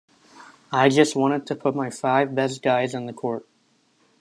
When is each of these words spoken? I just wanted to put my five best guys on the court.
I 0.71 0.89
just 0.89 1.15
wanted 1.15 1.45
to 1.45 1.55
put 1.55 1.75
my 1.75 1.91
five 1.91 2.33
best 2.33 2.63
guys 2.63 2.95
on 2.95 3.05
the 3.05 3.13
court. 3.13 3.47